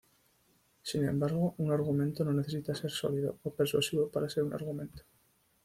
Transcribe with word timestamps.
Sin 0.81 1.07
embargo, 1.07 1.53
un 1.59 1.71
argumento 1.71 2.25
no 2.25 2.33
necesita 2.33 2.73
ser 2.73 2.89
sólido 2.89 3.37
o 3.43 3.53
persuasivo 3.53 4.09
para 4.09 4.27
ser 4.29 4.41
un 4.43 4.55
argumento. 4.55 5.03